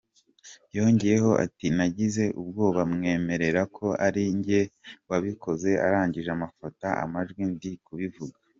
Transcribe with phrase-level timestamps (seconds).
[0.77, 4.61] Yongeyeho ati “Nagize ubwoba mwemerera ko ari njye
[5.09, 8.37] wabikoze arangije amfata amajwi ndi kubivuga.